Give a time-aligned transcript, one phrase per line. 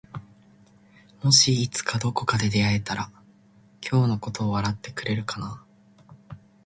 [1.21, 3.11] もしいつかどこかで会えたら
[3.87, 5.63] 今日のことを笑ってくれるかな？